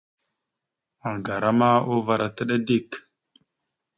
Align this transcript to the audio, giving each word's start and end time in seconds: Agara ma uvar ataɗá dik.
Agara 1.11 1.49
ma 1.59 1.69
uvar 1.95 2.21
ataɗá 2.27 2.57
dik. 2.67 2.89